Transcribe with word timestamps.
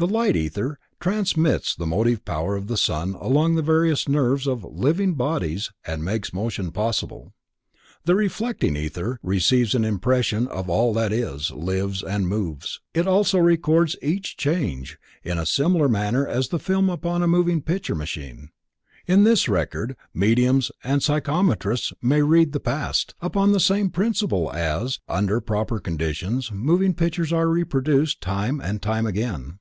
The 0.00 0.06
Light 0.06 0.34
Ether 0.34 0.78
transmits 0.98 1.74
the 1.76 1.84
motive 1.84 2.24
power 2.24 2.56
of 2.56 2.68
the 2.68 2.78
sun 2.78 3.14
along 3.20 3.54
the 3.54 3.60
various 3.60 4.08
nerves 4.08 4.46
of 4.48 4.64
living 4.64 5.12
bodies 5.12 5.70
and 5.84 6.02
makes 6.02 6.32
motion 6.32 6.70
possible. 6.72 7.34
The 8.06 8.14
Reflecting 8.14 8.76
Ether 8.76 9.20
receives 9.22 9.74
an 9.74 9.84
impression 9.84 10.48
of 10.48 10.70
all 10.70 10.94
that 10.94 11.12
is, 11.12 11.50
lives 11.50 12.02
and 12.02 12.26
moves. 12.26 12.80
It 12.94 13.06
also 13.06 13.38
records 13.40 13.94
each 14.00 14.38
change, 14.38 14.96
in 15.22 15.36
a 15.36 15.44
similar 15.44 15.86
manner 15.86 16.26
as 16.26 16.48
the 16.48 16.58
film 16.58 16.88
upon 16.88 17.22
a 17.22 17.26
moving 17.28 17.60
picture 17.60 17.94
machine. 17.94 18.48
In 19.06 19.24
this 19.24 19.50
record 19.50 19.96
mediums 20.14 20.72
and 20.82 21.02
psychometrists 21.02 21.92
may 22.00 22.22
read 22.22 22.52
the 22.52 22.58
past, 22.60 23.14
upon 23.20 23.52
the 23.52 23.60
same 23.60 23.90
principle 23.90 24.50
as, 24.54 24.98
under 25.08 25.42
proper 25.42 25.78
conditions, 25.78 26.50
moving 26.50 26.94
pictures 26.94 27.34
are 27.34 27.50
reproduced 27.50 28.22
time 28.22 28.62
and 28.62 28.82
again. 29.06 29.58